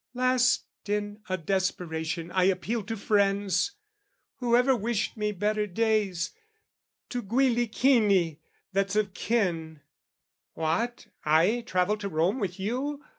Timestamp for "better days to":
5.31-7.21